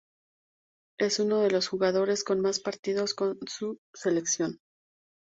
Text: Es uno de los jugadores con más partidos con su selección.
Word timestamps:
Es 0.99 1.19
uno 1.19 1.41
de 1.41 1.51
los 1.51 1.67
jugadores 1.67 2.23
con 2.23 2.41
más 2.41 2.59
partidos 2.59 3.13
con 3.13 3.37
su 3.47 3.77
selección. 3.93 4.59